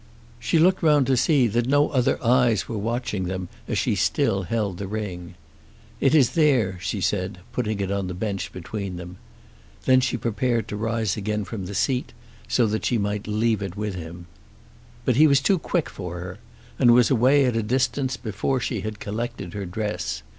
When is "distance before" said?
17.61-18.59